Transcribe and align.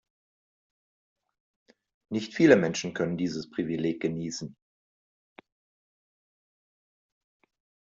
Nicht 2.09 2.33
viele 2.33 2.55
Menschen 2.55 2.95
können 2.95 3.17
dieses 3.17 3.51
Privileg 3.51 4.01
genießen. 4.01 4.55